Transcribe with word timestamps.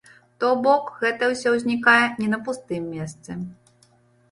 То 0.43 0.47
бок, 0.63 0.87
гэта 1.01 1.29
ўсё 1.33 1.53
ўзнікае 1.57 2.07
не 2.23 2.33
на 2.33 2.41
пустым 2.49 2.91
месцы. 2.97 3.31